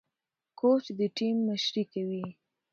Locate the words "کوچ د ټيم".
0.59-1.35